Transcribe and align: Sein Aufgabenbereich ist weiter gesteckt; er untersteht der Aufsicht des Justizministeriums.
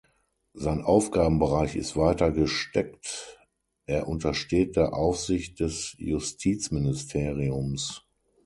Sein 0.55 0.81
Aufgabenbereich 0.81 1.75
ist 1.75 1.95
weiter 1.95 2.31
gesteckt; 2.31 3.39
er 3.85 4.07
untersteht 4.07 4.75
der 4.75 4.95
Aufsicht 4.95 5.59
des 5.59 5.93
Justizministeriums. 5.99 8.01